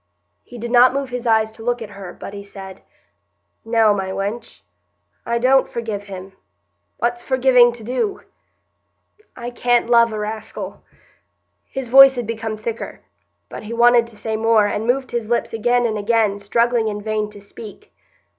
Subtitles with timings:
[0.43, 2.81] He did not move his eyes to look at her, but he said,—
[3.63, 4.63] "No, my wench.
[5.27, 6.33] I don't forgive him.
[6.97, 8.21] What's forgiving to do?
[9.35, 10.81] I can't love a raskill——"
[11.69, 13.01] His voice had become thicker;
[13.47, 17.03] but he wanted to say more, and moved his lips again and again, struggling in
[17.03, 17.93] vain to speak.